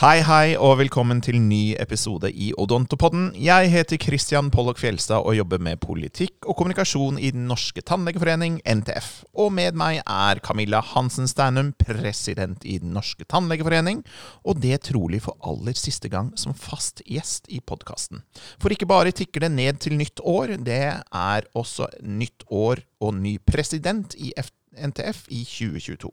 [0.00, 3.34] Hei, hei, og velkommen til ny episode i Odontopodden.
[3.36, 8.62] Jeg heter Christian Pollock Fjelstad og jobber med politikk og kommunikasjon i Den norske tannlegeforening,
[8.64, 9.10] NTF.
[9.36, 14.00] Og med meg er Camilla Hansen Steinum, president i Den norske tannlegeforening,
[14.40, 18.22] og det trolig for aller siste gang som fast gjest i podkasten.
[18.56, 23.20] For ikke bare tikker det ned til nytt år, det er også nytt år og
[23.20, 24.32] ny president i
[24.80, 26.10] NTF i 2022.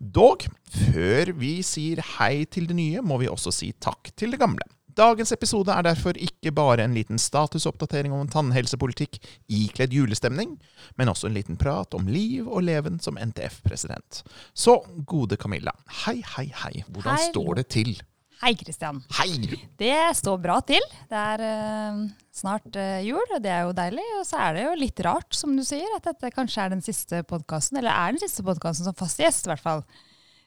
[0.00, 0.46] Dog,
[0.90, 4.66] før vi sier hei til det nye, må vi også si takk til det gamle.
[4.98, 10.56] Dagens episode er derfor ikke bare en liten statusoppdatering om tannhelsepolitikk ikledd julestemning,
[10.98, 14.22] men også en liten prat om liv og leven som NTF-president.
[14.54, 15.72] Så gode Camilla,
[16.04, 16.82] hei, hei, hei.
[16.88, 17.28] Hvordan hei.
[17.30, 17.94] står det til?
[18.40, 19.02] Hei, Kristian.
[19.18, 19.34] Hei!
[19.76, 20.80] Det står bra til.
[21.10, 21.98] Det er uh,
[22.32, 24.04] snart uh, jul, og det er jo deilig.
[24.16, 26.80] Og så er det jo litt rart, som du sier, at dette kanskje er den
[26.84, 29.84] siste podkasten, eller er den siste podkasten som fast gjest, i hvert fall.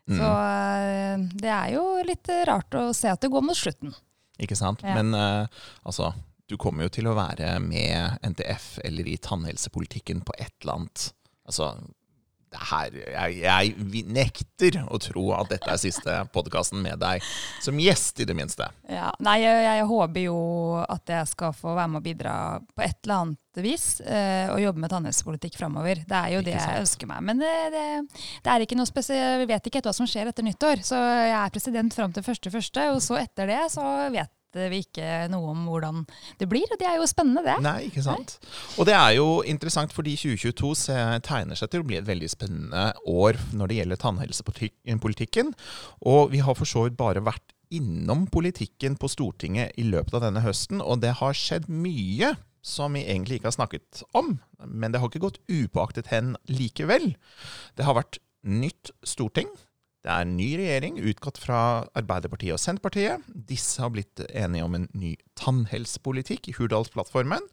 [0.10, 0.18] Mm.
[0.18, 3.94] Så uh, det er jo litt rart å se at det går mot slutten.
[4.42, 4.82] Ikke sant.
[4.82, 4.98] Ja.
[4.98, 5.14] Men
[5.86, 6.10] altså,
[6.50, 11.12] du kommer jo til å være med NTF eller i tannhelsepolitikken på et eller annet
[11.44, 11.74] Altså,
[12.70, 17.24] her, jeg, jeg, nekter å tro at dette er siste podkasten med deg
[17.64, 18.68] som gjest, i det minste.
[18.90, 20.38] Ja, nei, jeg, jeg, håper jo
[20.82, 22.36] at jeg skal få være med og bidra
[22.74, 26.04] på et eller annet vis eh, og jobbe med tannhelsepolitikk framover.
[26.10, 26.72] Det er jo ikke det sant?
[26.74, 27.26] jeg ønsker meg.
[27.30, 27.88] Men det, det,
[28.46, 29.42] det er ikke noe spesielt.
[29.44, 30.86] Vi vet ikke hva som skjer etter nyttår.
[30.86, 34.32] Så jeg er president fram til første første, og så etter det så vet
[34.72, 36.04] vi ikke noe om hvordan
[36.40, 36.68] det blir.
[36.70, 37.58] Og det er jo spennende, det.
[37.66, 38.38] Nei, ikke sant.
[38.42, 38.54] Nei?
[38.78, 40.74] Og det er jo interessant fordi 2022
[41.26, 45.54] tegner seg til å bli et veldig spennende år når det gjelder tannhelsepolitikken.
[46.10, 50.28] Og vi har for så vidt bare vært innom politikken på Stortinget i løpet av
[50.28, 54.38] denne høsten, og det har skjedd mye som vi egentlig ikke har snakket om.
[54.64, 57.16] Men det har ikke gått upåaktet hen likevel.
[57.76, 59.50] Det har vært nytt storting.
[60.04, 61.60] Det er en ny regjering utgått fra
[61.96, 63.24] Arbeiderpartiet og Senterpartiet.
[63.32, 67.46] Disse har blitt enige om en ny tannhelsepolitikk i Hurdalsplattformen.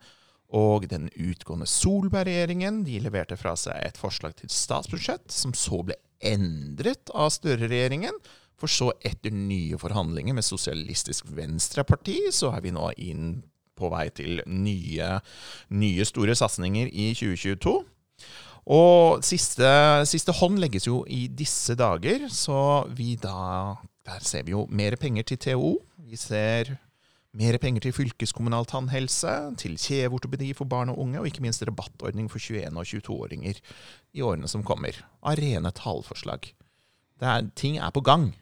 [0.50, 5.94] Og den utgående Solberg-regjeringen de leverte fra seg et forslag til statsbudsjett, som så ble
[6.26, 8.18] endret av Støre-regjeringen.
[8.58, 13.38] For så, etter nye forhandlinger med Sosialistisk Venstreparti, så er vi nå inn
[13.78, 15.14] på vei til nye,
[15.70, 17.78] nye store satsinger i 2022.
[18.70, 19.66] Og siste,
[20.06, 23.76] siste, hånd legges jo i disse dager, så vi da
[24.06, 25.74] Der ser vi jo mer penger til TO.
[26.02, 26.72] Vi ser
[27.36, 32.30] mer penger til fylkeskommunal tannhelse, til kjeveortopedi for barn og unge, og ikke minst rabattordning
[32.30, 33.60] for 21- og 22-åringer
[34.14, 34.96] i årene som kommer.
[35.22, 36.50] Av rene tallforslag.
[37.54, 38.34] ting er på gang.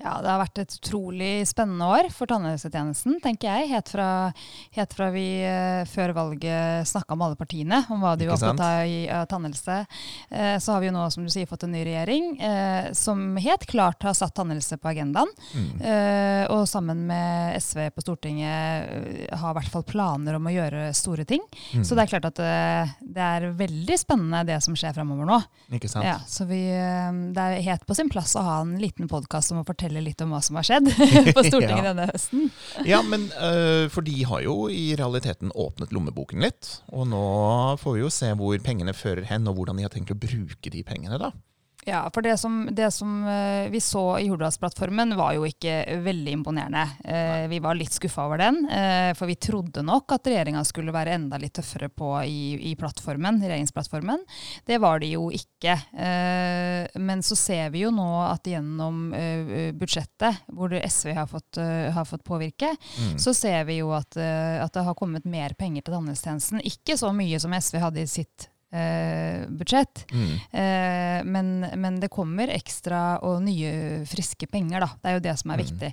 [0.00, 3.68] Ja, Det har vært et utrolig spennende år for tannhelsetjenesten, tenker jeg.
[3.74, 4.08] Helt fra,
[4.72, 8.62] helt fra vi uh, før valget snakka med alle partiene om hva de var opptatt
[8.64, 9.82] av i uh, tannhelse.
[10.32, 12.30] Uh, så har vi jo nå, som du sier, fått en ny regjering
[12.96, 15.28] som helt klart har satt tannhelse på agendaen.
[15.54, 15.80] Mm.
[16.52, 21.26] og sammen med SV på Stortinget har i hvert fall planer om å gjøre store
[21.28, 21.42] ting.
[21.74, 21.84] Mm.
[21.86, 22.40] Så det er klart at
[23.00, 25.40] det er veldig spennende det som skjer framover nå.
[25.76, 26.06] Ikke sant?
[26.06, 29.62] Ja, så vi, det er helt på sin plass å ha en liten podkast om
[29.62, 30.88] å fortelle fortelle litt om hva som har skjedd
[31.36, 31.90] på Stortinget ja.
[31.90, 32.50] denne høsten.
[32.86, 36.80] ja, men uh, for de har jo i realiteten åpnet lommeboken litt.
[36.94, 37.24] Og nå
[37.80, 40.70] får vi jo se hvor pengene fører hen, og hvordan de har tenkt å bruke
[40.70, 41.18] de pengene.
[41.18, 41.32] da.
[41.84, 46.34] Ja, for det som, det som uh, vi så i Hurdalsplattformen var jo ikke veldig
[46.40, 46.82] imponerende.
[47.04, 50.92] Eh, vi var litt skuffa over den, eh, for vi trodde nok at regjeringa skulle
[50.94, 54.22] være enda litt tøffere på i, i plattformen, regjeringsplattformen.
[54.66, 55.76] Det var de jo ikke.
[57.00, 59.12] men så ser vi jo nå at gjennom
[59.76, 61.58] budsjettet, hvor SV har fått,
[61.94, 63.18] har fått påvirke, mm.
[63.20, 66.64] så ser vi jo at, at det har kommet mer penger til tannhelsetjenesten.
[66.66, 70.06] Ikke så mye som SV hadde i sitt eh, budsjett.
[70.12, 70.32] Mm.
[70.52, 74.90] Eh, men, men, det kommer ekstra og nye, friske penger, da.
[75.00, 75.64] Det er jo det som er mm.
[75.64, 75.90] viktig.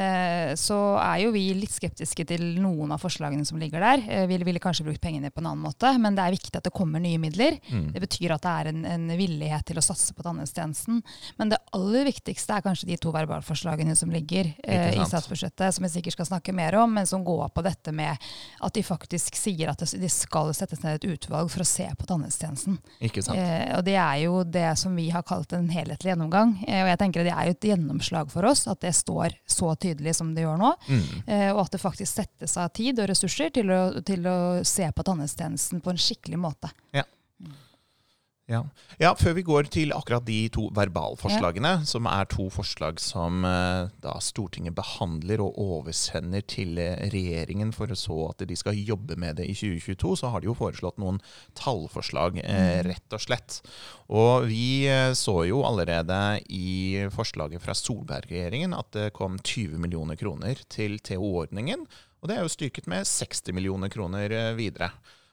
[0.00, 4.04] Eh, så er jo vi litt skeptiske til noen av forslagene som ligger der.
[4.08, 6.68] Eh, vi ville kanskje brukt pengene på en annen måte, men det er viktig at
[6.68, 7.58] det kommer nye midler.
[7.70, 7.90] Mm.
[7.94, 11.00] Det betyr at det er en, en villighet til å satse på tannhelsetjenesten.
[11.40, 15.86] Men det aller viktigste er kanskje de to verbalforslagene som ligger eh, i statsbudsjettet, som
[15.86, 18.30] vi sikkert skal snakke mer om, men som går på dette med
[18.60, 21.86] at de faktisk sier at det, de skal settes ned et utvalg for å se
[21.96, 22.09] på
[23.24, 23.38] sant.
[23.38, 26.56] Eh, og det er jo det som vi har kalt en helhetlig gjennomgang.
[26.66, 29.72] Eh, og jeg tenker det er jo et gjennomslag for oss at det står så
[29.80, 30.72] tydelig som det gjør nå.
[30.88, 31.06] Mm.
[31.26, 34.90] Eh, og at det faktisk settes av tid og ressurser til å, til å se
[34.90, 36.72] på tannhelsetjenesten på en skikkelig måte.
[36.96, 37.06] Ja.
[38.50, 38.64] Ja.
[38.98, 39.12] ja.
[39.18, 41.86] Før vi går til akkurat de to verbalforslagene, ja.
[41.86, 47.92] som er to forslag som eh, da Stortinget behandler og oversender til eh, regjeringen for
[47.98, 51.20] så at de skal jobbe med det i 2022, så har de jo foreslått noen
[51.58, 52.90] tallforslag, eh, mm.
[52.90, 53.60] rett og slett.
[54.10, 56.18] Og vi så jo allerede
[56.50, 61.86] i forslaget fra Solberg-regjeringen at det kom 20 millioner kroner til TO-ordningen.
[62.20, 64.90] Og det er jo styrket med 60 millioner kroner videre.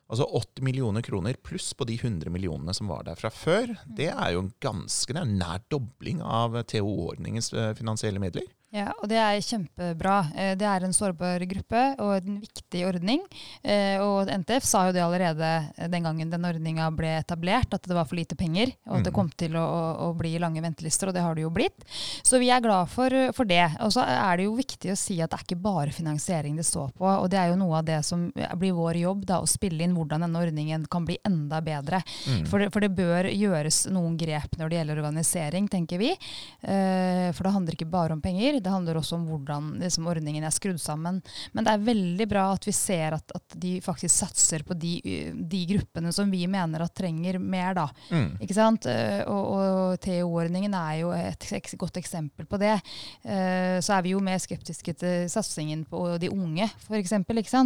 [0.08, 3.74] Altså 80 millioner kroner pluss på de 100 millionene som var der fra før.
[3.86, 8.48] Det er jo en ganske nær dobling av TO-ordningens eh, finansielle midler.
[8.76, 10.16] Ja, og det er kjempebra.
[10.36, 13.22] Eh, det er en sårbar gruppe og en viktig ordning.
[13.64, 15.52] Eh, og NTF sa jo det allerede
[15.88, 19.14] den gangen den ordninga ble etablert, at det var for lite penger, og at det
[19.14, 19.16] mm.
[19.16, 19.64] kom til å,
[20.04, 21.86] å, bli lange ventelister, og det har det jo blitt.
[22.28, 23.64] Så vi er glad for, for det.
[23.86, 26.68] Og så er det jo viktig å si at det er ikke bare finansiering det
[26.68, 27.08] står på.
[27.08, 29.96] Og det er jo noe av det som blir vår jobb, da, å spille inn
[29.96, 32.04] hvordan denne ordningen kan bli enda bedre.
[32.28, 32.44] Mm.
[32.52, 36.12] For, det, for, det, bør gjøres noen grep når det gjelder organisering, tenker vi.
[36.12, 38.57] Eh, for det handler ikke bare om penger.
[38.64, 41.22] Det handler også om hvordan liksom, ordningen er skrudd sammen.
[41.54, 44.96] Men det er veldig bra at vi ser at, at de faktisk satser på de,
[45.34, 47.74] de, gruppene som vi mener at trenger mer.
[47.78, 47.88] da.
[48.12, 48.30] Mm.
[48.44, 48.88] Ikke sant?
[48.90, 52.76] Eh, og, og TO-ordningen er jo et, godt eksempel på det.
[53.26, 57.14] Uh, så er vi jo mer skeptiske til satsingen på de unge, f.eks.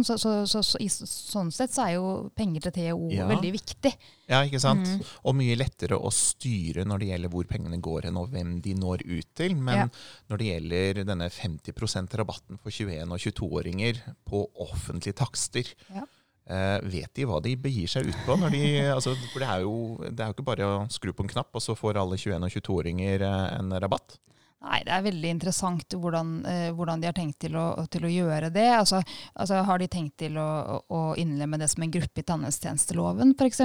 [0.06, 3.28] Så, så, så, så, sånn sett så er jo penger til TO ja.
[3.30, 3.92] veldig viktig.
[4.30, 4.86] Ja, ikke sant?
[4.86, 5.02] Mm.
[5.26, 8.74] Og mye lettere å styre når det gjelder hvor pengene går hen, og hvem de
[8.78, 9.56] når ut til.
[9.58, 9.86] Men ja.
[10.30, 16.06] når det gjelder denne 50% rabatten for 21- og 22-åringer på offentlige takster ja.
[16.46, 18.38] eh, Vet de hva de begir seg ut på?
[18.54, 18.64] De,
[18.96, 19.76] altså, for det er, jo,
[20.06, 22.46] det er, jo, ikke bare å skru på en knapp, og så får alle 21-
[22.46, 24.20] og 22-åringer eh, en rabatt.
[24.62, 28.10] Nei, Det er veldig interessant hvordan, eh, hvordan de har tenkt til å, til å
[28.12, 28.68] gjøre det.
[28.76, 29.00] Altså,
[29.34, 33.60] altså, Har de tenkt til å, å, innlemme det som en gruppe i tannhelsetjenesteloven f.eks.?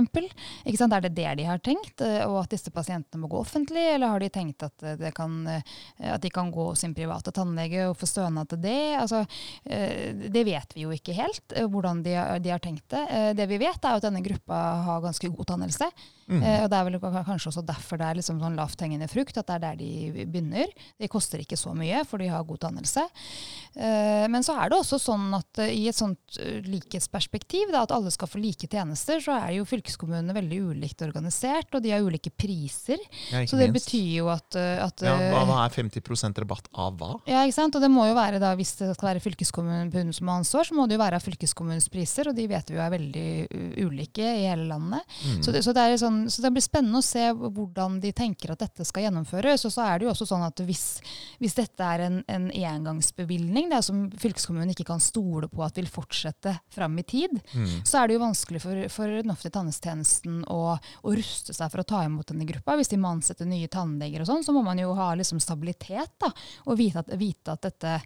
[0.87, 2.01] Er det det de har tenkt?
[2.01, 3.83] Eh, og at disse pasientene må gå offentlig?
[3.93, 5.75] Eller har de tenkt at, eh, kan, eh,
[6.15, 8.97] at de kan gå sin private tannlege og få stønad til det?
[8.97, 9.23] Altså,
[9.67, 13.35] det vet vi jo ikke helt, hvordan de, de har tenkt det.
[13.37, 14.57] Det vi vet, er at denne gruppa
[14.87, 15.89] har ganske god tannhelse.
[16.27, 16.41] Mm.
[16.43, 19.55] og Det er vel kanskje også derfor det er liksom sånn lavthengende frukt, at det
[19.55, 20.71] er der de begynner.
[20.97, 23.03] Det koster ikke så mye, for de har god dannelse.
[23.77, 27.83] Eh, men så er det også sånn at eh, i et sånt eh, likhetsperspektiv, da,
[27.85, 31.93] at alle skal få like tjenester, så er jo fylkeskommunene veldig ulikt organisert, og de
[31.93, 33.01] har ulike priser.
[33.31, 33.89] Ja, så det minst.
[33.91, 37.11] betyr jo at, at ja, hva, er 50% rabatt av hva?
[37.29, 37.77] Ja, ikke sant?
[37.77, 40.77] Og det må jo være da, Hvis det skal være fylkeskommunen som har ansvar, så
[40.77, 43.27] må det jo være av fylkeskommunens priser, og de vet vi jo er veldig
[43.85, 45.05] ulike i hele landet.
[45.21, 45.41] Mm.
[45.45, 48.63] Så, det, så, det sånn, så, det, blir spennende å se hvordan de tenker at
[48.65, 49.65] dette skal gjennomføres.
[49.67, 50.76] Og så er det jo også sånn at hvis
[51.41, 55.77] hvis, dette er en, en engangsbevilgning det er som fylkeskommunen ikke kan stole på at
[55.77, 57.83] vil fortsette fram i tid, mm.
[57.87, 61.83] så er det jo vanskelig for, for den offentlige tannhelsetjenesten å, å, ruste seg for
[61.83, 62.77] å ta imot denne gruppa.
[62.79, 66.17] Hvis de må ansette nye tannleger og sånn, så må man jo ha liksom stabilitet
[66.23, 66.31] da,
[66.65, 67.97] og vite at, vite at dette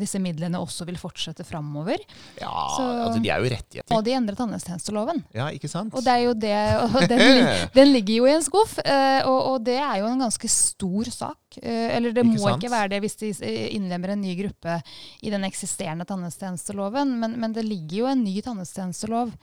[0.00, 2.00] disse midlene også vil fortsette framover.
[2.40, 3.94] Ja, så, altså de er jo rettigheter.
[3.94, 5.20] Og de endrer tannhelsetjenesteloven.
[5.36, 5.92] Ja, ikke sant?
[5.92, 6.54] Og, det er jo det,
[6.86, 7.22] og den,
[7.78, 11.12] den, ligger jo i en skuff, eh, og, og, det er jo en ganske stor
[11.12, 11.60] sak.
[11.60, 12.64] Eh, eller det ikke må sant?
[12.64, 13.32] ikke være det hvis de
[13.76, 14.80] innlemmer en ny gruppe
[15.20, 19.34] i den eksisterende tannhelsetjenesteloven, men, men det ligger jo en ny tannhelsetjenestelov?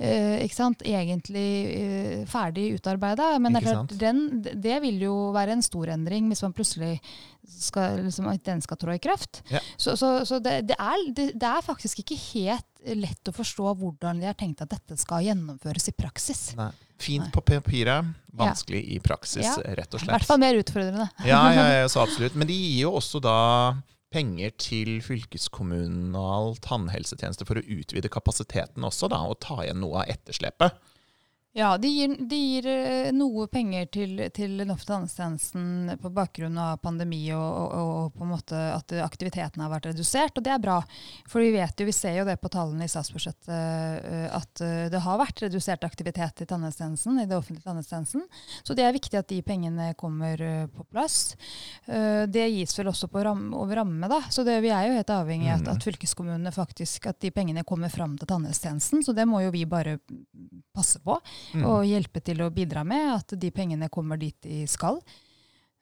[0.00, 3.38] Egentlig uh, ferdig utarbeida.
[3.38, 7.00] Men det, den, det, vil jo være en stor endring hvis man plutselig
[7.48, 9.42] skal, liksom, at den skal trå i kraft.
[9.50, 9.60] Ja.
[9.76, 12.66] Så, så, så det, det, er, det, er, faktisk ikke helt
[12.98, 16.42] lett å forstå hvordan de har tenkt at dette skal gjennomføres i praksis.
[16.58, 16.72] Nei.
[17.02, 17.32] Fint Nei.
[17.34, 18.90] på papiret, vanskelig ja.
[18.94, 19.56] i praksis, ja.
[19.74, 20.12] rett og slett.
[20.12, 21.08] I hvert fall mer utfordrende.
[21.26, 22.36] ja, ja, så absolutt.
[22.38, 23.38] Men de gir jo også da
[24.12, 30.12] penger til fylkeskommunal tannhelsetjeneste for å utvide kapasiteten også, da, og ta igjen noe av
[30.12, 30.76] etterslepet.
[31.54, 37.26] Ja, de gir, de gir, eh, noe penger til, til tannhelsetjenesten på bakgrunn av pandemi
[37.36, 40.78] og, og, og, på en måte at aktiviteten har vært redusert, og det er bra.
[41.28, 44.86] For vi vet jo, vi ser jo det på tallene i statsbudsjettet eh, at eh,
[44.94, 48.24] det har vært redusert aktivitet i tannhelsetjenesten, i det offentlige tannhelsetjenesten.
[48.64, 50.40] Så det er viktig at de pengene kommer
[50.72, 51.34] på plass.
[51.84, 54.22] Det gis vel også ram, over ramme, da.
[54.32, 57.66] Så det, vi er jo helt avhengig av at, at, fylkeskommunene faktisk, at de pengene
[57.68, 59.04] kommer fram til tannhelsetjenesten.
[59.04, 59.98] Så det må jo vi bare
[60.72, 61.18] passe på
[61.52, 61.66] mm.
[61.66, 65.00] og hjelpe til å bidra med at de pengene kommer dit de skal.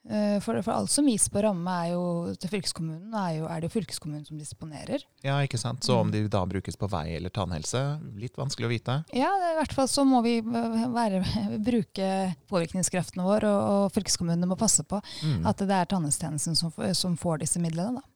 [0.09, 2.03] Eh, for, for, alt som gis på ramme er jo,
[2.41, 5.03] til fylkeskommunen, er, jo, er det jo fylkeskommunen som disponerer.
[5.21, 5.85] Ja, ikke sant.
[5.85, 6.13] Så om mm.
[6.15, 7.83] de da brukes på vei eller tannhelse,
[8.17, 8.97] litt vanskelig å vite?
[9.13, 11.21] Ja, i hvert fall så må vi være,
[11.69, 12.09] bruke
[12.49, 15.45] påvirkningskraften vår, og, og fylkeskommunene må passe på mm.
[15.51, 18.01] at det er tannhelsetjenesten som, som, får disse midlene.
[18.01, 18.10] da.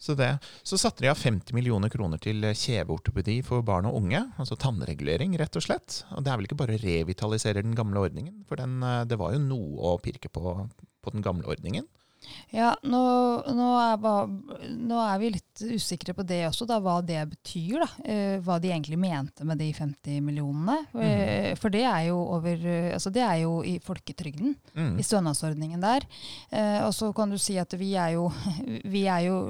[0.00, 0.30] Så, det.
[0.64, 4.22] så satte de av 50 millioner kroner til kjeveortopedi for barn og unge.
[4.40, 6.02] Altså tannregulering, rett og slett.
[6.16, 9.20] Og det er vel ikke bare å revitalisere den gamle ordningen, for den, eh, det
[9.20, 10.56] var jo noe å pirke på
[11.00, 11.86] på den gamle ordningen.
[12.52, 13.00] Ja, nå,
[13.54, 14.00] nå, er,
[14.74, 17.80] nå, er, vi litt usikre på det også, da, hva det betyr.
[17.82, 20.76] da, eh, Hva de egentlig mente med de 50 millionene.
[20.92, 21.56] Mm.
[21.60, 24.92] For det er over, altså det er jo i folketrygden, mm.
[25.00, 26.06] i stønadsordningen der.
[26.50, 28.28] Eh, og så kan du si at vi er jo,
[28.94, 29.40] vi er jo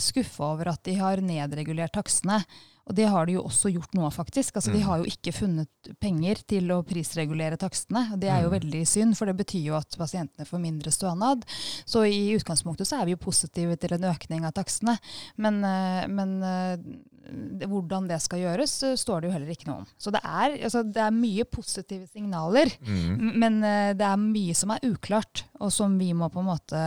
[0.00, 2.42] skuffa over at de har nedregulert takstene.
[2.88, 4.56] Og det har de jo også gjort nå, faktisk.
[4.56, 4.76] Altså, mm.
[4.78, 8.06] De har jo ikke funnet penger til å prisregulere takstene.
[8.14, 8.56] og Det er jo mm.
[8.56, 11.44] veldig synd, for det betyr jo at pasientene får mindre stønad.
[11.84, 14.96] Så i utgangspunktet så er vi jo positive til en økning av takstene.
[15.36, 19.88] Men, eh, men eh, hvordan det skal gjøres, står det jo heller ikke noe om.
[20.00, 23.32] Så det er, altså, det er mye positive signaler, mm.
[23.36, 26.84] men eh, det er mye som er uklart, og som vi må på en måte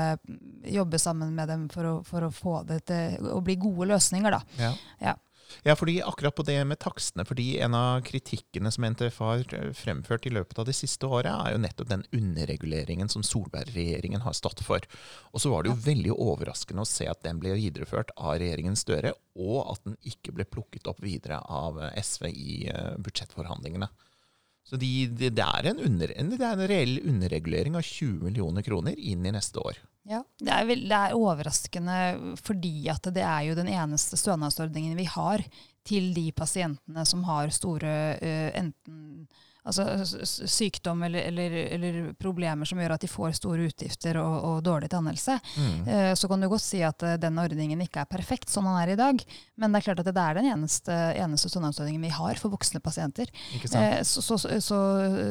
[0.66, 4.34] jobbe sammen med dem for å, for å få det til å bli gode løsninger.
[4.34, 4.42] da.
[4.58, 4.72] Ja.
[5.12, 5.20] ja.
[5.68, 9.44] Ja, fordi akkurat på det med takstene, fordi en av kritikkene som NTF har
[9.78, 14.38] fremført i løpet av det siste året, er jo nettopp den underreguleringen som Solberg-regjeringen har
[14.38, 14.86] stått for.
[15.32, 18.80] Og så var det jo veldig overraskende å se at den ble videreført av regjeringen
[18.82, 23.90] Støre, og at den ikke ble plukket opp videre av SV i eh, budsjettforhandlingene.
[24.68, 28.98] Så de, de, det, er under, det, er en reell underregulering av 20 millioner kroner
[28.98, 29.80] inn i neste år.
[30.10, 31.98] Ja, det er, vel, det er, overraskende
[32.42, 35.44] fordi at det er jo den eneste stønadsordningen vi har
[35.86, 37.94] til de pasientene som har store
[38.58, 39.01] enten
[39.64, 44.64] altså, sykdom eller, eller, eller, problemer som gjør at de får store utgifter og, og
[44.66, 45.78] dårlig tannhelse, mm.
[45.88, 48.80] uh, så kan du godt si at uh, den ordningen ikke er perfekt sånn den
[48.82, 49.24] er i dag.
[49.62, 52.82] Men det er klart at det er den eneste, eneste tannhelseordningen vi har for voksne
[52.84, 53.32] pasienter.
[53.62, 54.80] Uh, så, så, så,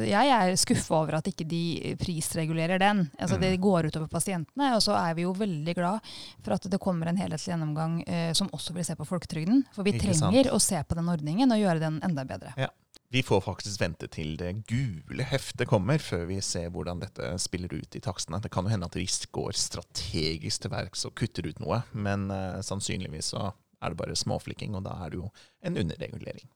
[0.06, 3.06] jeg er skuffa over at ikke de prisregulerer den.
[3.18, 3.46] Altså, mm.
[3.46, 4.72] Det går utover pasientene.
[4.76, 6.12] Og så er vi jo veldig glad
[6.44, 8.00] for at det kommer en helhetlig gjennomgang
[8.36, 9.64] som også vil se på folketrygden.
[9.74, 12.52] For vi trenger å se på den ordningen og gjøre den enda bedre.
[12.60, 12.68] Ja.
[13.12, 17.72] Vi får faktisk vente til det gule heftet kommer, før vi ser hvordan dette spiller
[17.74, 18.38] ut i takstene.
[18.38, 22.28] Det kan jo hende at vi går strategisk til verks og kutter ut noe, men
[22.30, 25.32] uh, sannsynligvis så er det bare småflikking, og da er det jo
[25.66, 26.46] en underregulering.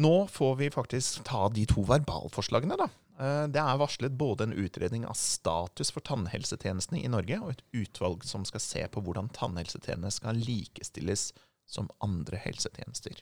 [0.00, 2.88] Nå får vi faktisk ta de to verbalforslagene, da.
[3.20, 7.64] Uh, det er varslet både en utredning av status for tannhelsetjenestene i Norge, og et
[7.84, 11.34] utvalg som skal se på hvordan tannhelsetjenestene skal likestilles
[11.68, 13.20] som andre helsetjenester.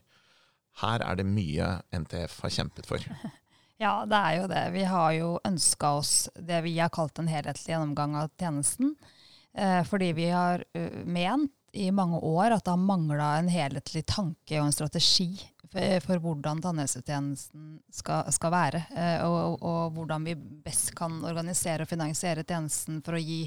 [0.83, 3.09] Her er det mye NTF har kjempet for.
[3.83, 4.63] Ja, det er jo det.
[4.71, 8.93] Vi har jo ønska oss det vi har kalt en helhetlig gjennomgang av tjenesten.
[9.51, 14.05] Eh, fordi vi har uh, ment i mange år at det har mangla en helhetlig
[14.07, 15.33] tanke og en strategi
[15.73, 18.85] for, for hvordan tannhelsetjenesten skal, skal være.
[18.95, 23.43] Eh, og, og, og, hvordan vi best kan organisere og finansiere tjenesten for å gi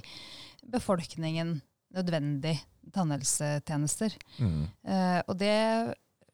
[0.67, 1.55] befolkningen
[1.96, 2.57] nødvendig
[2.91, 4.19] tannhelsetjenester.
[4.43, 4.67] Mm.
[4.84, 5.55] Eh, og det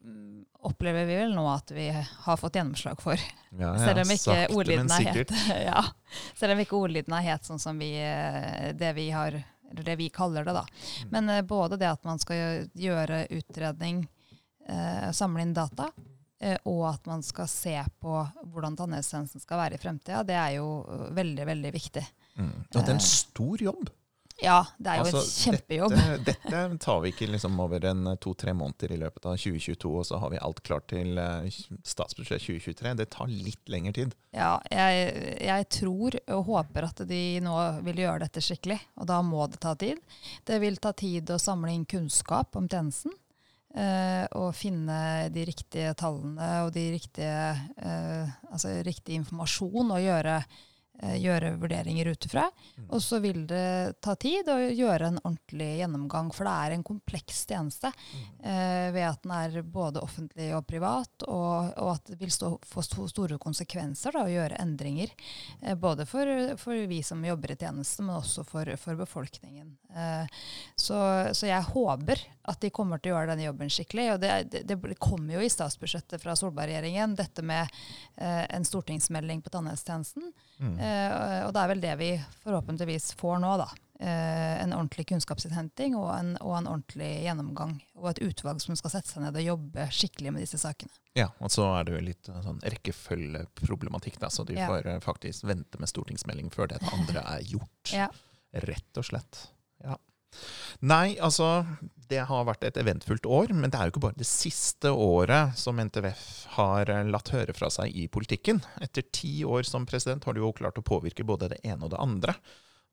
[0.03, 3.19] Mm, opplever vi vel nå at vi har fått gjennomslag for.
[3.49, 4.13] Ja, ja, selv, om
[4.95, 5.33] er helt,
[5.69, 5.83] ja,
[6.39, 9.37] selv om ikke ordlyden er helt sånn som vi, eh, det, vi har,
[9.73, 10.55] det vi kaller det.
[10.55, 10.65] da.
[11.03, 11.13] Mm.
[11.13, 14.05] Men uh, både det at man skal gjøre utredning,
[14.69, 18.19] uh, samle inn data, uh, og at man skal se på
[18.53, 20.69] hvordan tannhelsetjenesten skal være i fremtida, det er jo
[21.15, 22.05] veldig, veldig viktig.
[22.39, 22.55] Mm.
[22.71, 23.91] Og det er en stor jobb.
[24.41, 25.93] Ja, det er jo altså, en kjempejobb.
[25.93, 30.07] Dette, dette, tar vi ikke liksom over en to-tre måneder i løpet av 2022, og
[30.09, 31.45] så har vi alt klart til uh,
[31.85, 32.95] statsbudsjett 2023.
[32.99, 34.15] Det tar litt lengre tid.
[34.33, 39.21] Ja, jeg, jeg, tror og håper at de nå vil gjøre dette skikkelig, og da
[39.25, 40.01] må det ta tid.
[40.47, 43.13] Det vil ta tid å samle inn kunnskap om tjenesten.
[43.73, 50.35] Uh, og finne de riktige tallene og de riktige, uh, altså riktig informasjon og gjøre
[50.43, 52.45] Eh, gjøre vurderinger ut ifra.
[52.77, 52.85] Mm.
[52.89, 56.85] Og så vil det ta tid å gjøre en ordentlig gjennomgang, for det er en
[56.85, 57.91] kompleks tjeneste.
[58.13, 58.27] Mm.
[58.51, 62.53] Eh, ved at den er både offentlig og privat, og, og at det vil stå,
[62.67, 65.13] få store konsekvenser da, å gjøre endringer.
[65.61, 66.29] Eh, både for,
[66.61, 69.73] for, vi som jobber i tjenesten, men også for, for befolkningen.
[69.95, 70.39] Eh,
[70.75, 70.99] så,
[71.33, 74.07] så, jeg håper at de kommer til å gjøre denne jobben skikkelig.
[74.15, 77.67] Og det, det, det kommer jo i statsbudsjettet fra Solberg-regjeringen, dette med
[78.17, 80.31] eh, en stortingsmelding på tannhelsetjenesten.
[80.59, 80.75] Mm.
[80.83, 82.11] Eh, og det er vel det vi
[82.43, 83.69] forhåpentligvis får nå, da.
[84.03, 87.77] Eh, en ordentlig kunnskapsinnhenting og en, og en, ordentlig gjennomgang.
[88.01, 90.91] Og et utvalg som skal sette seg ned og jobbe skikkelig med disse sakene.
[91.15, 94.31] Ja, og så er det jo litt eh, sånn rekkefølgeproblematikk, da.
[94.33, 94.67] Så de ja.
[94.71, 97.95] får faktisk vente med stortingsmelding før det andre er gjort.
[97.95, 98.11] ja.
[98.53, 99.39] Rett og slett.
[99.81, 99.95] Ja.
[100.83, 101.65] Nei, altså
[102.09, 105.55] Det har vært et eventfullt år, men det er jo ikke bare det siste året
[105.57, 106.25] som NTVF
[106.57, 108.59] har eh, latt høre fra seg i politikken.
[108.83, 111.93] Etter ti år som president har du jo klart å påvirke både det ene og
[111.95, 112.35] det andre.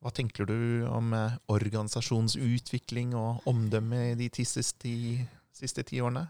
[0.01, 4.95] Hva tenker du om eh, organisasjonsutvikling og omdømme de siste,
[5.53, 6.25] siste ti årene?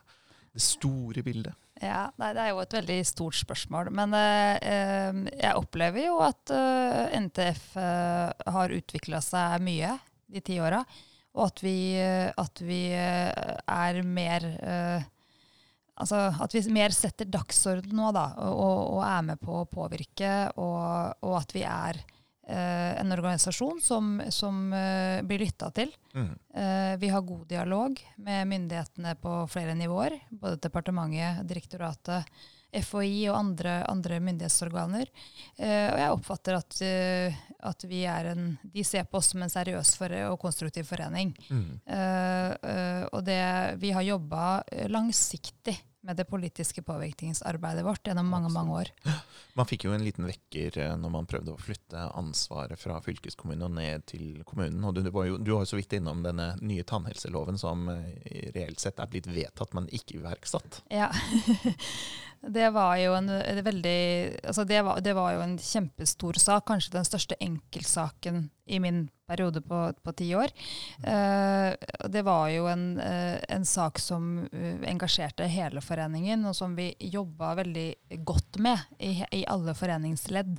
[0.52, 1.56] Det store bildet.
[1.82, 3.90] Ja, nei, Det er jo et veldig stort spørsmål.
[3.96, 9.96] Men eh, eh jeg opplever jo at eh, NTF eh, har utvikla seg mye
[10.32, 10.82] de ti åra.
[11.38, 14.48] Og at vi, at vi er mer
[16.02, 20.32] Altså at vi mer setter dagsorden nå, da, og, og, er med på å påvirke.
[20.58, 22.00] Og, og at vi er
[22.48, 25.92] eh, en organisasjon som, som eh, blir lytta til.
[26.16, 26.32] Mm.
[26.64, 30.18] Eh, vi har god dialog med myndighetene på flere nivåer.
[30.30, 35.12] Både departementet, direktoratet, FHI og andre, andre myndighetsorganer.
[35.58, 37.40] Eh, og jeg oppfatter at, uh,
[37.72, 39.94] at, vi er en De ser på oss som en seriøs
[40.32, 41.36] og konstruktiv forening.
[41.50, 41.80] Mm.
[41.86, 43.42] Uh, og det,
[43.82, 48.92] vi har jobba langsiktig med det politiske påvirkningsarbeidet vårt gjennom mange mange år.
[49.54, 53.66] Man fikk jo en liten vekker eh, når man prøvde å flytte ansvaret fra fylkeskommunen
[53.68, 54.80] og ned til kommunen.
[54.88, 58.48] og Du, var jo, du var jo så vidt innom denne nye tannhelseloven som eh,
[58.56, 60.80] reelt sett er blitt vedtatt, men ikke iverksatt.
[60.88, 61.12] Ja,
[62.42, 63.30] det var jo en
[63.64, 64.02] veldig
[64.50, 66.66] altså det, var, det var jo en kjempestor sak.
[66.66, 70.50] Kanskje den største enkeltsaken i min periode på, på ti år.
[71.06, 71.78] Uh,
[72.10, 74.48] det var jo en, uh, en sak som
[74.88, 77.88] engasjerte hele foreningen, og som vi jobba veldig
[78.26, 80.58] godt med i, i alle foreningsledd.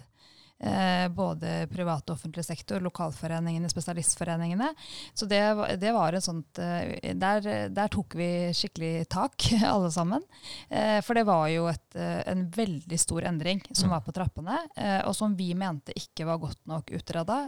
[0.63, 4.69] Eh, både privat og offentlig sektor, lokalforeningene, spesialistforeningene.
[5.15, 5.41] Så det,
[5.83, 10.23] det var et sånt eh, der, der, tok vi skikkelig tak, alle sammen.
[10.71, 13.97] Eh, for det var jo et, en veldig stor endring som mm.
[13.97, 17.41] var på trappene, eh, og som vi mente ikke var godt nok utreda.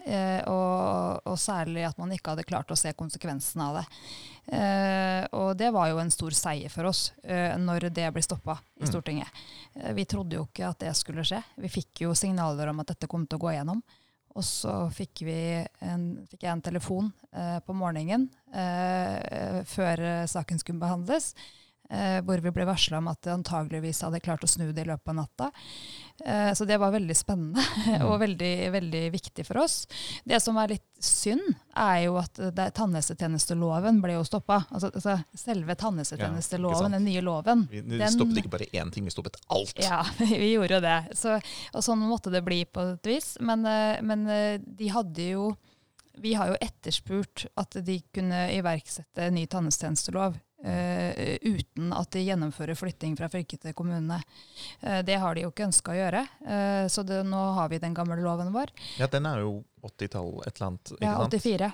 [0.50, 3.86] Og, og, særlig at man ikke hadde klart å se konsekvensene av det.
[4.44, 8.58] Uh, og det var jo en stor seier for oss uh, når det ble stoppa
[8.76, 8.88] i mm.
[8.90, 9.42] Stortinget.
[9.72, 11.40] Uh, vi trodde jo ikke at det skulle skje.
[11.64, 13.80] Vi fikk jo signaler om at dette kom til å gå gjennom.
[14.34, 17.12] Og så fikk, en, fikk jeg en telefon
[17.62, 18.24] på morgenen
[19.70, 21.28] før saken skulle behandles
[21.94, 24.88] Eh, hvor vi ble varsla om at det antageligvis hadde klart å snu det i
[24.88, 25.50] løpet av natta.
[26.24, 28.06] Eh, så det var veldig spennende mm.
[28.08, 29.84] og veldig, veldig, viktig for oss.
[30.26, 31.44] Det som er litt synd,
[31.78, 32.38] er jo at
[32.78, 34.62] tannhelsetjenesteloven ble jo stoppa.
[34.70, 37.66] Altså, altså, selve tannhelsetjenesteloven, ja, den nye loven.
[37.70, 39.78] Vi, vi den, stoppet ikke bare én ting, vi stoppet alt.
[39.82, 40.98] Ja, vi gjorde det.
[41.18, 41.36] Så,
[41.74, 43.34] og sånn måtte det bli på et vis.
[43.44, 44.26] Men, eh, men
[44.64, 45.52] de hadde jo
[46.22, 52.78] vi har jo etterspurt at de kunne iverksette ny tannhelsetjenestelov Uh, uten at de gjennomfører
[52.78, 54.16] flytting fra fylke til kommune.
[54.80, 57.82] Uh, det har de jo ikke ønska å gjøre, uh, så det, nå har vi
[57.82, 58.72] den gamle loven vår.
[58.96, 60.94] Ja, Den er jo 80-tall et eller annet?
[61.04, 61.68] ja, 84.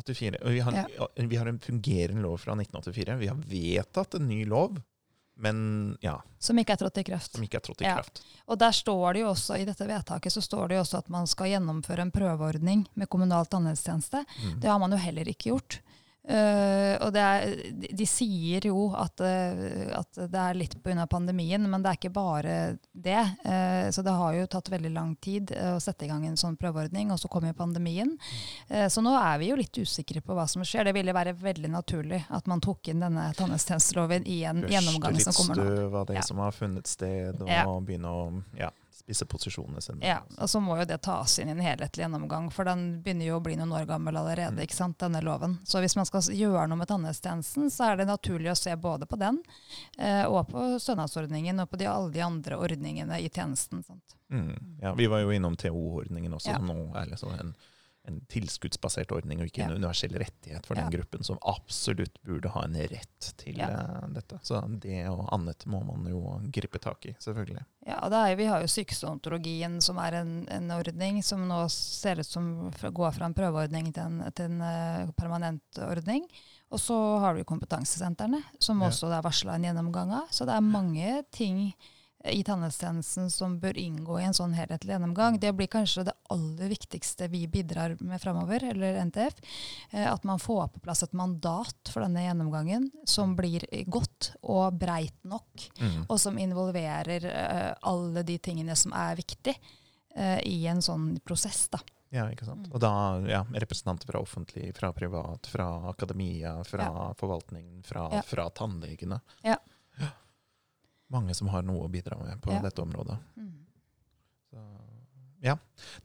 [0.00, 0.40] 84.
[0.40, 1.10] Og vi har, ja.
[1.20, 3.18] vi har, en fungerende lov fra 1984.
[3.20, 4.80] Vi har vedtatt en ny lov.
[5.40, 6.18] Men, ja.
[6.38, 7.36] Som ikke er trådt i kraft.
[7.36, 8.20] Som ikke er trådt i kraft.
[8.52, 11.08] Og der står det jo også, I dette vedtaket så står det jo også at
[11.12, 14.20] man skal gjennomføre en prøveordning med kommunal tannhelsetjeneste.
[14.26, 14.58] Mm.
[14.60, 15.78] Det har man jo heller ikke gjort.
[16.20, 17.46] Uh, og er,
[17.96, 21.06] de sier jo at, uh, at det er litt pga.
[21.08, 22.56] pandemien, men det er ikke bare
[22.92, 23.22] det.
[23.40, 26.58] Uh, så det har jo tatt veldig lang tid å sette i gang en sånn
[26.60, 28.12] prøveordning, og så kom jo pandemien.
[28.68, 30.90] så nå er vi jo litt usikre på hva som skjer.
[30.90, 35.18] Det ville være veldig naturlig at man tok inn denne tannhelsetjenesteloven i en Første gjennomgang
[35.24, 35.64] som kommer nå.
[35.64, 36.26] Første litt støv av det ja.
[36.26, 37.64] som har funnet sted, og ja.
[37.80, 38.22] begynne å
[38.58, 38.70] ja
[39.10, 40.06] spisse posisjonene sine.
[40.06, 43.26] Ja, og så må jo det tas inn i en helhetlig gjennomgang, for den begynner
[43.26, 44.62] jo å bli noen år gammel allerede, mm.
[44.62, 45.58] ikke sant, denne loven.
[45.66, 49.08] Så hvis man skal gjøre noe med tannhelsetjenesten, så er det naturlig å se både
[49.10, 49.40] på den
[49.98, 53.82] eh, og på stønadsordningen og på de, alle de andre ordningene i tjenesten.
[54.30, 54.78] Mm.
[54.82, 56.60] Ja, vi var jo innom TO-ordningen også, ja.
[56.60, 57.54] som nå er liksom en
[58.10, 62.64] en tilskuddsbasert ordning, og ikke en universell rettighet for den gruppen som absolutt burde ha
[62.66, 64.40] en rett til uh, dette.
[64.46, 67.64] Så det og annet må man jo gripe tak i, selvfølgelig.
[67.86, 72.20] Ja, og er, Vi har jo sykestomatologien, som er en, en, ordning som nå ser
[72.20, 76.26] ut som går fra en prøveordning til en, til en uh, permanent ordning.
[76.70, 80.28] Og så har du kompetansesentrene, som også er varsla en gjennomgang av.
[80.30, 81.72] Så det er mange ting
[82.24, 85.38] i tannhelsetjenesten som bør inngå i en sånn helhetlig gjennomgang.
[85.40, 89.40] Det blir kanskje det aller viktigste vi bidrar med framover, eller NTF.
[89.90, 94.76] Eh, at man får på plass et mandat for denne gjennomgangen som blir godt og
[94.80, 96.02] breit nok, mm.
[96.08, 101.68] og som involverer uh, alle de tingene som er viktig uh, i en sånn prosess.
[101.72, 101.80] da.
[102.12, 102.68] Ja, ikke sant.
[102.68, 102.74] Mm.
[102.74, 102.94] Og da
[103.30, 107.10] ja, representanter fra offentlig, fra privat, fra akademia, fra ja.
[107.16, 108.24] forvaltningen, fra, ja.
[108.26, 109.22] fra tannlegene.
[109.46, 109.56] Ja
[111.10, 112.60] mange som har noe å bidra med på ja.
[112.64, 113.16] dette området.
[113.36, 113.50] Mm.
[114.50, 114.62] Så,
[115.44, 115.56] ja.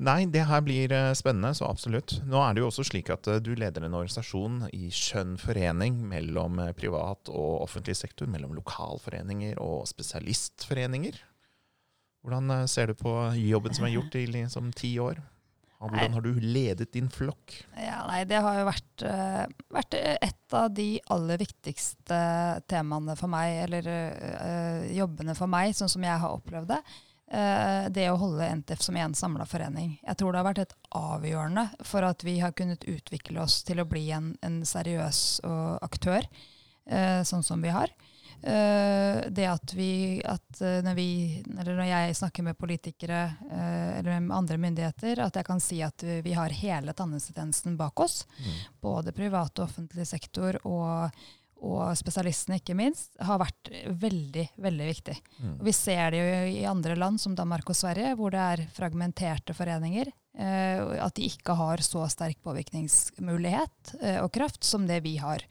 [0.02, 2.18] Nei, det her blir eh, spennende, så absolutt.
[2.26, 6.00] Nå er det jo også slik at eh, du leder en organisasjon i skjønn forening
[6.10, 11.22] mellom eh, privat og offentlig sektor, mellom lokalforeninger og spesialistforeninger.
[12.26, 15.20] Hvordan ser du på jobben som er gjort i liksom, ti år?
[15.92, 17.56] Hvordan har du ledet din flokk?
[17.78, 19.44] Ja, nei, Det har jo vært, uh,
[19.74, 22.20] vært, et av de aller viktigste
[22.72, 26.82] temaene for meg, eller uh, jobbene for meg, sånn som jeg har opplevd det.
[27.26, 29.96] Uh, det å holde NTF som én samla forening.
[30.06, 33.82] Jeg tror det har vært et avgjørende for at vi har kunnet utvikle oss til
[33.82, 35.42] å bli en, en seriøs
[35.86, 36.28] aktør,
[37.26, 37.90] sånn som vi har.
[38.46, 41.08] Uh, det at vi, at uh, når vi,
[41.60, 45.80] eller når jeg snakker med politikere uh, eller med andre myndigheter, at jeg kan si
[45.82, 48.22] at vi har hele tannhelsetjenesten bak oss.
[48.38, 48.60] Mm.
[48.86, 51.18] Både privat og offentlig sektor og,
[51.66, 53.74] og spesialistene, ikke minst, har vært
[54.06, 55.18] veldig, veldig viktig.
[55.40, 55.58] Mm.
[55.66, 59.58] Vi ser det jo i andre land som Danmark og Sverige, hvor det er fragmenterte
[59.58, 60.14] foreninger.
[60.36, 65.46] at de ikke har så sterk påvirkningsmulighet og kraft som det vi har.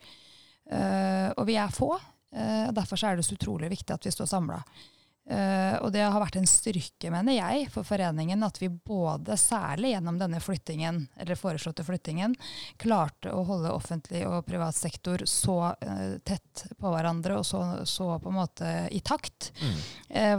[1.35, 1.97] og vi er få.
[2.35, 4.59] Uh, derfor er det så utrolig viktig at vi står samla.
[5.25, 9.95] Uh, og det har vært en styrke, mener jeg, for foreningen at vi både, særlig
[9.95, 12.35] gjennom denne flyttingen, eller foreslåtte flyttingen,
[12.77, 18.11] klarte å holde offentlig og privat sektor så uh, tett på hverandre og så, så,
[18.21, 19.79] på en måte i takt, mm.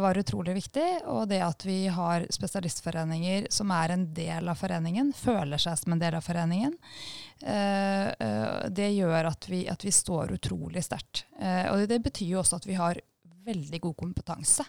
[0.00, 0.86] var utrolig viktig.
[1.10, 5.96] Og det at vi har spesialistforeninger som er en del av foreningen, føler seg som
[5.96, 6.78] en del av foreningen,
[8.76, 11.26] det gjør at vi, at vi står utrolig sterkt.
[11.36, 13.02] Og det betyr jo også at vi har
[13.46, 14.66] veldig god kompetanse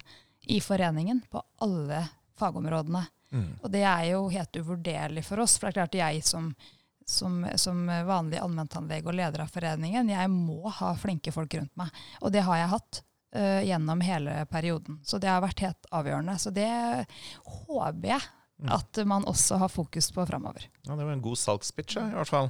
[0.53, 2.03] i foreningen på alle
[2.39, 3.03] fagområdene.
[3.33, 3.49] Mm.
[3.61, 5.57] Og det er jo helt uvurderlig for oss.
[5.57, 6.51] For det er klart jeg som,
[7.05, 11.91] som, som vanlig allmenntannlege og leder av foreningen, jeg må ha flinke folk rundt meg.
[12.21, 13.03] Og det har jeg hatt.
[13.35, 15.01] Uh, gjennom hele perioden.
[15.03, 16.37] Så det har vært helt avgjørende.
[16.39, 16.69] Så det
[17.43, 18.21] håper jeg
[18.57, 18.71] Mm.
[18.73, 20.63] at man også har fokus på framover.
[20.81, 22.47] Ja, det var en god salgspitch, i hvert fall.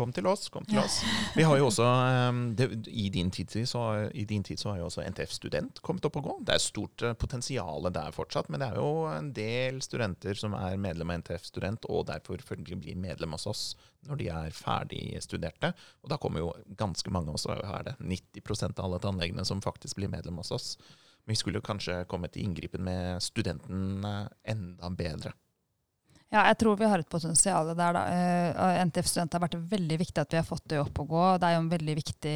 [0.00, 1.02] Kom til oss, kom til oss.
[1.36, 3.82] Vi har jo også, um, det, i, din tid, så,
[4.16, 6.36] I din tid så har jo også NTF Student kommet opp og gå.
[6.48, 10.56] Det er stort uh, potensial der fortsatt, men det er jo en del studenter som
[10.56, 13.66] er medlem av NTF Student, og derfor følgelig blir medlem hos oss
[14.08, 15.74] når de er ferdig studerte.
[16.00, 20.00] Og da kommer jo ganske mange også, er det 90% av alle tannlegene som faktisk
[20.00, 20.72] blir medlem hos oss.
[21.26, 24.00] Men vi skulle kanskje kommet i inngripen med studenten
[24.48, 25.36] enda bedre.
[26.30, 27.96] Ja, jeg tror vi har et potensial der.
[27.96, 28.04] da.
[28.06, 31.24] Eh, NTF-studenter har vært veldig viktig at vi har fått det opp og gå.
[31.42, 32.34] Det er jo en veldig viktig,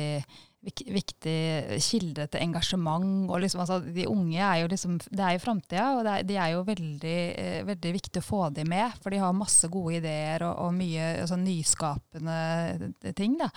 [0.67, 1.37] vik, viktig
[1.79, 3.31] kilde til engasjement.
[3.31, 6.41] og liksom, altså, De unge er jo liksom, det er jo framtida, og er, de
[6.43, 8.99] er jo veldig, uh, veldig viktig å få dem med.
[8.99, 13.39] For de har masse gode ideer og, og mye altså, nyskapende ting.
[13.39, 13.53] da.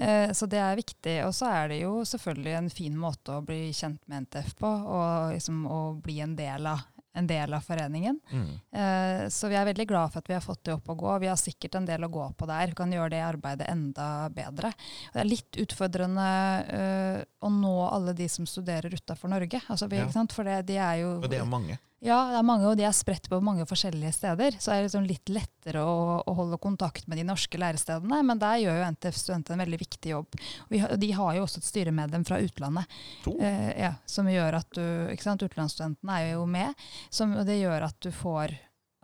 [0.00, 1.18] Uh, så det er viktig.
[1.28, 4.74] Og så er det jo selvfølgelig en fin måte å bli kjent med NTF på,
[4.96, 8.20] og liksom, å bli en del av en del av foreningen.
[8.30, 8.50] Mm.
[8.76, 11.12] Uh, så vi er veldig glad for at vi har fått det opp å gå.
[11.22, 12.72] Vi har sikkert en del å gå på der.
[12.72, 14.72] Vi kan gjøre det arbeidet enda bedre.
[15.14, 16.28] det er litt utfordrende
[16.66, 19.62] uh, å nå alle de som studerer utafor Norge.
[19.68, 20.10] Altså, vi, ja.
[20.10, 21.78] For det, de er jo Og det er mange.
[22.04, 24.58] Ja, det er mange, og de er spredt på mange forskjellige steder.
[24.60, 28.18] Så det er liksom litt lettere å, å, holde kontakt med de norske lærestedene.
[28.28, 30.36] Men der gjør jo NTF Studenter en veldig viktig jobb.
[30.68, 32.98] Vi, de har jo også et styremedlem fra utlandet.
[33.32, 36.84] Eh, ja, som gjør at du, ikke sant, Utenlandsstudentene er jo med.
[37.08, 38.52] Som, og det gjør at du får,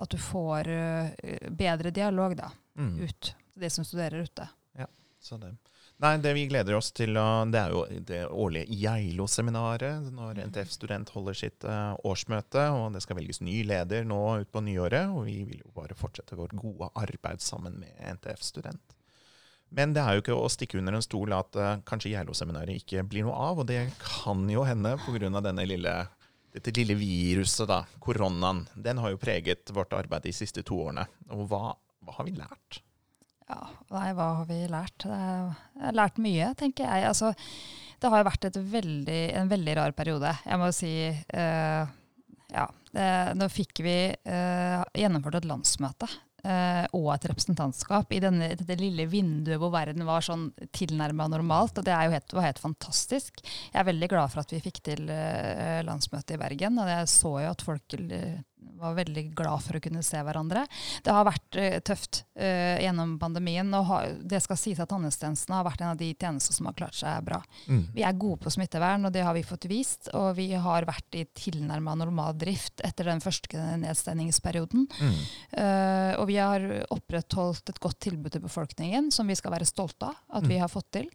[0.05, 2.95] at du får uh, bedre dialog da, mm.
[3.01, 4.45] ut til de som studerer ute.
[4.77, 4.91] Ja,
[5.25, 5.55] så det.
[6.01, 7.13] Nei, det vi gleder oss til,
[7.53, 12.63] det er jo det årlige Geilo-seminaret, når NTF Student holder sitt uh, årsmøte.
[12.73, 16.39] og Det skal velges ny leder nå utpå nyåret, og vi vil jo bare fortsette
[16.41, 18.97] vårt gode arbeid sammen med NTF Student.
[19.77, 23.05] Men det er jo ikke å stikke under en stol at uh, kanskje Geilo-seminaret ikke
[23.05, 23.61] blir noe av.
[23.61, 25.29] Og det kan jo hende pga.
[26.57, 28.65] dette lille viruset, da, koronaen.
[28.73, 31.05] Den har jo preget vårt arbeid de siste to årene.
[31.29, 32.87] Og hva, hva har vi lært?
[33.51, 35.07] Ja, nei, hva har vi lært?
[35.09, 37.09] Jeg har lært mye, tenker jeg.
[37.09, 37.33] Altså,
[38.01, 40.33] det har vært veldig, en veldig rar periode.
[40.47, 41.97] Jeg må si uh,
[42.55, 42.69] Ja.
[42.91, 43.07] Det,
[43.39, 49.07] nå fikk vi uh, gjennomført et landsmøte uh, og et representantskap i denne, dette lille
[49.07, 51.79] vinduet hvor verden var sånn tilnærma normalt.
[51.79, 53.45] Og det helt, var helt fantastisk.
[53.45, 55.07] Jeg er veldig glad for at vi fikk til
[55.87, 56.83] landsmøtet i Bergen.
[56.83, 57.99] Og jeg så jo at folk
[58.81, 60.65] var veldig glad for å kunne se hverandre.
[61.05, 63.69] Det har vært uh, tøft uh, gjennom pandemien.
[63.77, 66.77] og ha, Det skal sies at tannhelsetjenesten har vært en av de tjenestene som har
[66.79, 67.41] klart seg bra.
[67.69, 67.83] Mm.
[67.97, 70.11] Vi er gode på smittevern, og det har vi fått vist.
[70.17, 74.89] Og vi har vært i tilnærma normal drift etter den første nedstengingsperioden.
[75.01, 75.19] Mm.
[75.57, 80.11] Uh, og vi har opprettholdt et godt tilbud til befolkningen, som vi skal være stolte
[80.11, 80.51] av at mm.
[80.51, 81.09] vi har fått til.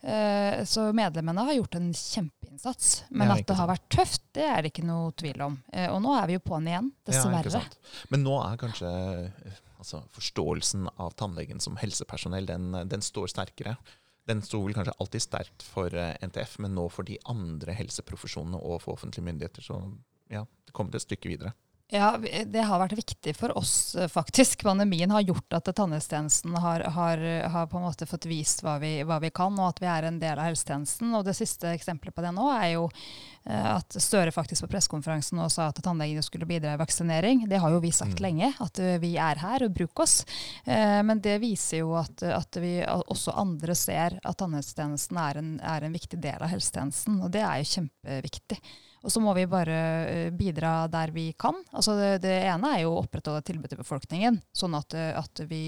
[0.00, 2.92] Så medlemmene har gjort en kjempeinnsats.
[3.10, 5.58] Men ja, at det har vært tøft, det er det ikke noe tvil om.
[5.92, 7.52] og nå er vi jo på'n igjen dessverre.
[7.52, 8.92] Ja, Men nå er kanskje
[9.80, 13.76] altså, forståelsen av tannlegen som helsepersonell, den, den, står sterkere.
[14.28, 18.60] Den sto vel kanskje alltid sterkt for eh, NTF, men nå for de andre helseprofesjonene
[18.60, 19.64] og for offentlige myndigheter.
[19.64, 19.80] Så
[20.30, 21.54] ja, det kommer et stykke videre.
[21.90, 24.62] Ja, Det har vært viktig for oss, eh, faktisk.
[24.62, 27.18] Pandemien har gjort at tannhelsetjenesten har, har,
[27.50, 30.06] har, på en måte fått vist hva vi, hva vi, kan, og at vi er
[30.06, 31.10] en del av helsetjenesten.
[31.18, 35.42] Og Det siste eksempelet på det nå er jo eh, at Støre faktisk på pressekonferansen
[35.50, 37.48] sa at tannlegene skulle bidra i vaksinering.
[37.50, 38.22] Det har jo vi sagt mm.
[38.22, 40.22] lenge, at vi er her og bruker oss.
[40.64, 45.86] Men det viser jo at, at vi også andre ser at tannhelsetjenesten er en, er
[45.86, 47.18] en viktig del av helsetjenesten.
[47.24, 48.60] Og det er jo kjempeviktig.
[49.00, 49.76] Og så må vi bare
[50.10, 51.56] eh, bidra der vi kan.
[51.72, 55.42] Altså det, det ene er jo å opprettholde tilbudet til befolkningen, sånn at, eh, at,
[55.48, 55.62] vi,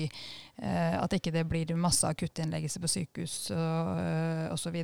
[0.60, 4.76] eh, at ikke det blir masse akuttinnleggelser på sykehus og osv.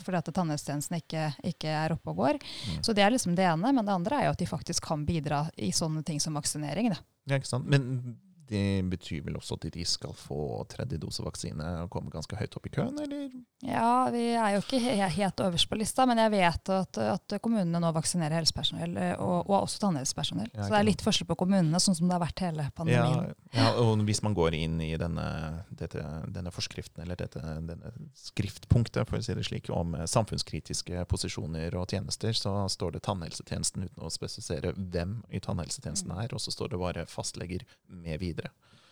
[0.00, 2.40] Fordi at tannhelsetjenesten ikke, ikke, er oppe og går.
[2.40, 2.80] Mm.
[2.86, 3.74] Så det er liksom det ene.
[3.76, 6.94] Men det andre er jo at de faktisk kan bidra i sånne ting som vaksinering.
[6.94, 7.02] Da.
[7.28, 7.68] Ja, ikke sant.
[7.68, 8.16] Men
[8.50, 12.56] det betyr vel også at de skal få tredje dose vaksine og komme ganske høyt
[12.58, 13.28] opp i køen, eller?
[13.62, 17.80] Ja, vi er jo ikke helt øverst på lista, men jeg vet at, at kommunene
[17.82, 20.48] nå vaksinerer helsepersonell, eh, og, og også tannhelsepersonell.
[20.54, 23.30] Ja, så det er litt forskjell på kommunene, sånn som det har vært hele pandemien.
[23.52, 25.26] Ja, ja og hvis man går inn i denne,
[25.68, 31.76] dette, denne forskriften, eller dette, denne skriftpunktet, for å si det slik, om samfunnskritiske posisjoner
[31.78, 36.54] og tjenester, så står det tannhelsetjenesten uten å spesifisere hvem i tannhelsetjenesten er, og så
[36.54, 38.39] står det bare fastleger med videre.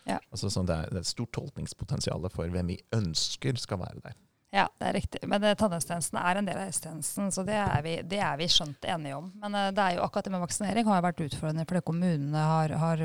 [0.09, 0.17] Ja.
[0.31, 4.03] Altså, sånn det, er, det er et stort tolkningspotensial for hvem vi ønsker skal være
[4.09, 4.17] der.
[4.51, 5.19] Ja, det er riktig.
[5.29, 8.47] Men uh, tannhelsetjenesten er en del av helsetjenesten, så det er, vi, det er, vi,
[8.49, 9.27] skjønt enige om.
[9.43, 12.73] Men uh, det er jo akkurat det med vaksinering har vært utfordrende fordi kommunene har,
[12.81, 13.03] har,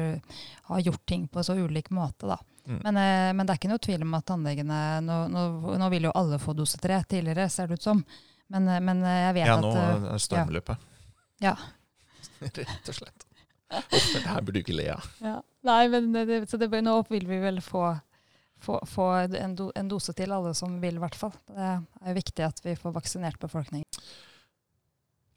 [0.70, 2.30] har, gjort ting på så ulik måte.
[2.32, 2.38] da.
[2.64, 2.78] Mm.
[2.78, 5.44] Men, uh, men, det er ikke noe tvil om at tannlegene nå, nå,
[5.82, 8.00] nå, vil jo alle få dose tre tidligere, ser det ut som.
[8.54, 9.74] Men, men jeg vet at Ja, nå
[10.14, 10.90] er stormløpet.
[11.44, 11.58] Ja.
[12.44, 13.28] Rett og slett.
[13.68, 15.12] Det her burde du ikke le av.
[15.20, 15.40] Ja.
[15.64, 17.86] Nei, men det, så det, nå vil vi vel få,
[18.60, 21.32] få, få en, do, en, dose til, alle som vil, i hvert fall.
[21.48, 23.88] Det er jo viktig at vi får vaksinert befolkningen.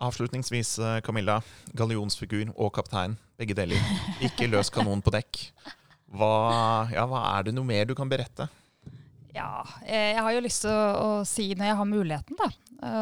[0.04, 1.40] Avslutningsvis, eh, Camilla.
[1.74, 3.82] Gallionsfigur og kaptein, begge deler.
[4.28, 5.42] Ikke løs kanon på dekk.
[6.14, 6.34] Hva,
[6.94, 8.46] ja, hva er det noe mer du kan berette?
[9.38, 12.48] Ja, eh, jeg har jo lyst til å, å si, når jeg har muligheten, da,
[12.88, 13.02] å,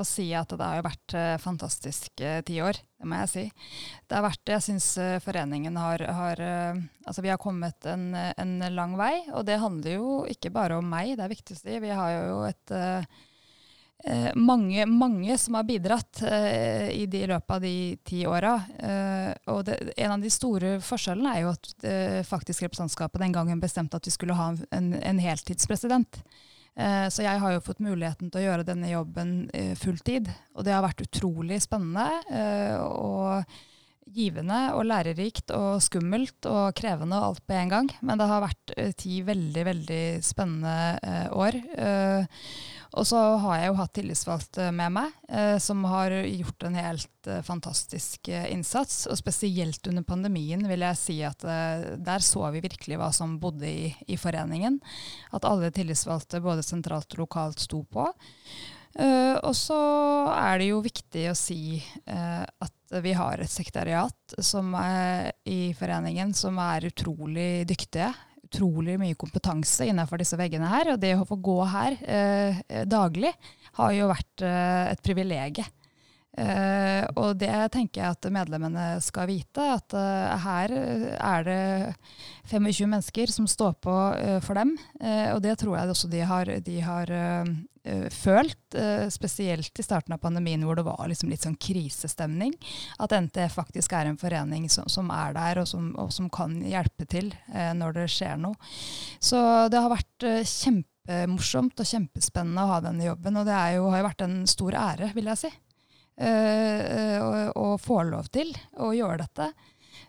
[0.00, 2.42] å si at det har jo vært eh, fantastisk tiår.
[2.46, 2.80] ti år.
[2.98, 3.44] Det må jeg si.
[4.08, 4.56] Det har vært, det.
[4.56, 4.88] Jeg syns
[5.22, 6.40] foreningen har, har,
[7.04, 10.88] Altså, vi har kommet en, en, lang vei, og det handler jo ikke bare om
[10.88, 11.78] meg, det er viktig å si.
[11.84, 13.22] Vi har jo et eh,
[14.36, 18.54] mange, mange som har bidratt eh, i de løpet av de ti åra.
[18.78, 23.34] Eh, og det, en av de store forskjellene er jo at eh, faktisk representantskapet den
[23.34, 26.20] gangen bestemte at vi skulle ha en, en heltidspresident.
[26.76, 30.28] Eh, så jeg har jo fått muligheten til å gjøre denne jobben eh, fulltid.
[30.52, 32.10] Og det har vært utrolig spennende.
[32.84, 33.62] og
[34.14, 37.88] givende og lærerikt og skummelt og krevende og alt på en gang.
[38.04, 41.56] Men det har vært ti veldig, veldig spennende år.
[42.94, 47.28] Og så har jeg jo hatt tillitsvalgte med meg, eh, som har gjort en helt
[47.30, 49.04] eh, fantastisk eh, innsats.
[49.10, 53.40] Og spesielt under pandemien vil jeg si at eh, der så vi virkelig hva som
[53.42, 54.78] bodde i, i foreningen.
[55.34, 58.06] At alle tillitsvalgte både sentralt og lokalt sto på.
[58.94, 59.80] Eh, og så
[60.30, 64.36] er det jo viktig å si eh, at vi har et sekretariat
[65.50, 68.12] i foreningen som er utrolig dyktige
[68.54, 70.94] utrolig mye kompetanse innenfor disse veggene her.
[70.94, 73.32] Og det å få gå her eh, daglig
[73.78, 75.70] har jo vært eh, et privilegium.
[76.34, 80.72] Uh, og det tenker jeg at medlemmene skal vite, at uh, her
[81.14, 81.58] er det
[82.50, 84.74] 25 mennesker som står på uh, for dem.
[85.04, 87.10] og det tror jeg også de har, de har
[88.10, 88.76] følt,
[89.12, 92.54] spesielt i starten av pandemien hvor det var liksom litt sånn krisestemning.
[92.98, 96.56] At NTF faktisk er en forening som, som er der, og som, og som, kan
[96.64, 98.56] hjelpe til når det skjer noe.
[99.20, 104.00] Så det har vært kjempemorsomt og kjempespennende å ha denne jobben, og det jo, har
[104.00, 105.52] jo vært en stor ære, vil jeg si
[106.14, 109.48] og, og får lov til å gjøre dette.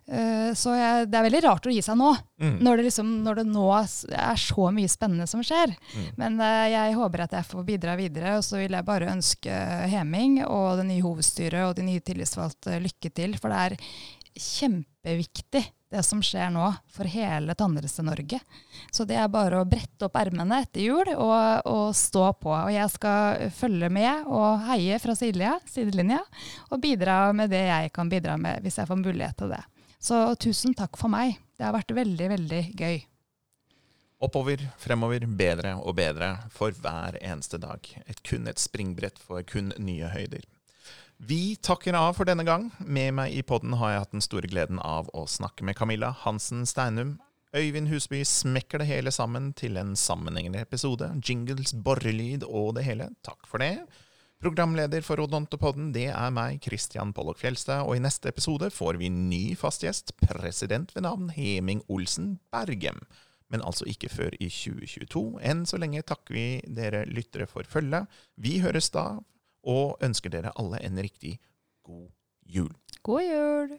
[0.05, 2.59] Uh, så jeg, det er veldig rart å gi seg nå, mm.
[2.61, 5.73] når, det liksom, når, det nå er så mye spennende som skjer.
[5.95, 6.03] Mm.
[6.21, 8.35] Men jeg håper at jeg får bidra videre.
[8.37, 12.77] Og så vil jeg bare ønske Heming og det nye hovedstyret og de nye tillitsvalgte
[12.85, 13.33] lykke til.
[13.41, 13.79] For det er
[14.35, 15.63] kjempeviktig
[15.95, 18.39] det som skjer nå for hele Tannhelse-Norge.
[18.91, 22.51] Så det er bare å brette opp ermene etter jul og, og, stå på.
[22.51, 26.21] Og jeg skal følge med og heie fra sidelinja,
[26.69, 29.63] og bidra med det jeg kan bidra med, hvis jeg får mulighet til det.
[29.99, 31.37] Så tusen takk for meg.
[31.55, 32.97] Det har vært veldig, veldig gøy.
[34.25, 37.87] Oppover, fremover, bedre og bedre for hver eneste dag.
[38.07, 40.45] Et kun et springbrett for kun nye høyder.
[41.17, 42.67] Vi takker av for denne gang.
[42.79, 46.09] Med meg i podden har jeg hatt den store gleden av å snakke med Camilla
[46.25, 47.15] Hansen Steinum.
[47.55, 51.07] Øyvind Husby smekker det hele sammen til en sammenhengende episode.
[51.23, 53.07] Jingles, borrelyd og det hele.
[53.23, 53.85] Takk for det.
[54.43, 59.07] Programleder for Odontopodden det er meg, Christian Pollock Fjelstad, og i neste episode får vi
[59.09, 62.99] ny fast gjest, president ved navn Heming Olsen Bergem.
[63.47, 65.23] Men altså ikke før i 2022.
[65.47, 68.11] Enn så lenge takker vi dere lyttere for følget.
[68.35, 69.13] Vi høres da,
[69.65, 71.37] og ønsker dere alle en riktig
[71.85, 72.07] god
[72.45, 72.71] jul.
[73.03, 73.77] God jul!